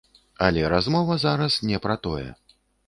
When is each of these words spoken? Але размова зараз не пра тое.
Але 0.45 0.63
размова 0.75 1.19
зараз 1.27 1.61
не 1.71 1.77
пра 1.87 1.95
тое. 2.07 2.29